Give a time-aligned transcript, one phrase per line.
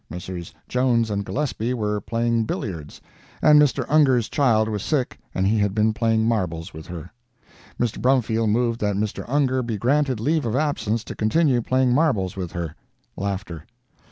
[0.09, 0.51] Messrs.
[0.67, 3.01] Jones and Gillespie were playing billiards,
[3.39, 3.85] and Mr.
[3.87, 7.11] Ungar's child was sick and he had been playing marbles with her.
[7.79, 8.01] Mr.
[8.01, 9.23] Brumfield moved that Mr.
[9.29, 12.73] Ungar be granted leave of absence to continue playing marbles with her.
[13.15, 13.63] [Laughter.